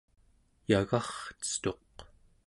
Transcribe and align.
yagarcetuq 0.69 1.95